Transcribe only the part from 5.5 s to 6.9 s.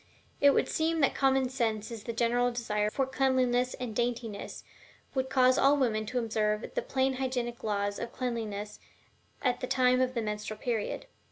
all women to observe the